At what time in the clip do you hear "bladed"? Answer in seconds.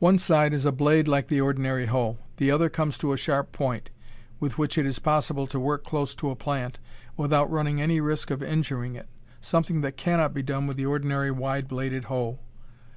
11.68-12.06